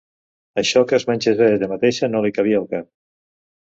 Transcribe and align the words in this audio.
Això 0.61 0.83
que 0.93 0.97
es 0.99 1.05
mengés 1.11 1.43
a 1.45 1.51
ella 1.59 1.71
mateixa 1.77 2.13
no 2.17 2.27
li 2.27 2.37
cabia 2.41 2.67
al 2.67 2.71
cap. 2.77 2.95